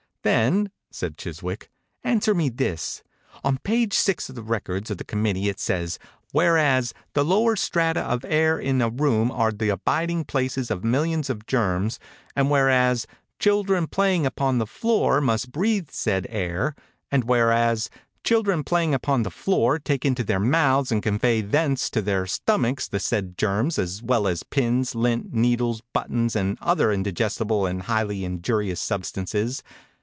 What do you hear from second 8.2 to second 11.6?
air in a room are the abiding places of millions of